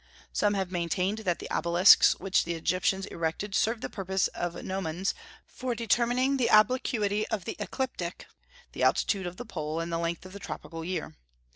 [0.33, 5.13] Some have maintained that the obelisks which the Egyptians erected served the purpose of gnomons
[5.45, 8.25] for determining the obliquity of the ecliptic,
[8.71, 11.15] the altitude of the pole, and the length of the tropical year.